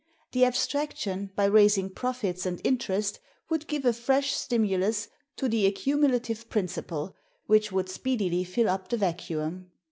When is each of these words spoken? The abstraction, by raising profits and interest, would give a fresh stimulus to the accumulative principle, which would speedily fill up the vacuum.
The 0.31 0.45
abstraction, 0.45 1.29
by 1.35 1.45
raising 1.45 1.91
profits 1.91 2.47
and 2.47 2.59
interest, 2.63 3.19
would 3.49 3.67
give 3.67 3.85
a 3.85 3.93
fresh 3.93 4.31
stimulus 4.31 5.07
to 5.35 5.47
the 5.47 5.67
accumulative 5.67 6.49
principle, 6.49 7.15
which 7.45 7.71
would 7.71 7.87
speedily 7.87 8.43
fill 8.43 8.69
up 8.71 8.89
the 8.89 8.97
vacuum. 8.97 9.69